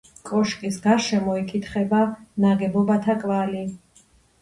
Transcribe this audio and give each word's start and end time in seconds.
კოშკის 0.29 0.79
გარშემო 0.85 1.35
იკითხება 1.43 2.01
ნაგებობათა 2.47 3.21
კვალი. 3.27 3.67